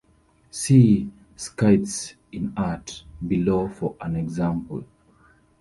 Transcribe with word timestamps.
See 0.49 1.11
"Scythes 1.35 2.15
in 2.31 2.53
art" 2.57 3.03
below 3.27 3.67
for 3.69 3.95
an 4.01 4.15
example. 4.15 4.83